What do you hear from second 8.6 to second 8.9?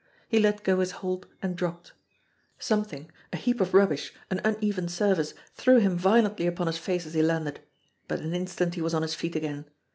he